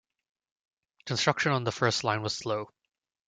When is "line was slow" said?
2.03-2.71